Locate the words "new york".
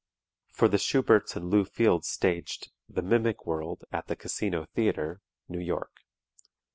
5.47-5.93